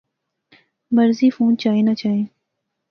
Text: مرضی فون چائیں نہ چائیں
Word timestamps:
مرضی 0.95 1.27
فون 1.35 1.51
چائیں 1.61 1.83
نہ 1.87 1.93
چائیں 1.99 2.23